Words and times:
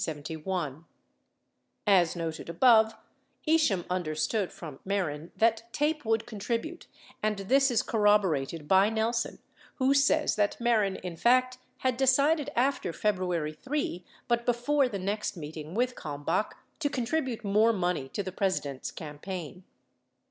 69 0.03 0.85
As 1.85 2.15
noted 2.15 2.49
above, 2.49 2.95
Isham 3.45 3.85
understood 3.87 4.51
from 4.51 4.79
Mehren 4.83 5.29
that 5.35 5.71
TAPE 5.73 6.03
would 6.05 6.25
contribute 6.25 6.87
and 7.21 7.37
this 7.37 7.69
is 7.69 7.83
corroborated 7.83 8.67
by 8.67 8.89
Nelson 8.89 9.37
who 9.75 9.93
says 9.93 10.37
that 10.37 10.59
Mehren 10.59 10.95
in 11.03 11.17
fact 11.17 11.59
had 11.81 11.97
decided 11.97 12.49
after 12.55 12.91
February 12.91 13.53
3 13.53 14.03
but 14.27 14.43
before 14.47 14.89
the 14.89 14.97
next 14.97 15.37
meeting 15.37 15.75
with 15.75 15.93
Kalmbach 15.93 16.55
to 16.79 16.89
contribute 16.89 17.43
more 17.43 17.71
money 17.71 18.09
to 18.09 18.23
the 18.23 18.31
President's 18.31 18.89
campaign. 18.89 19.65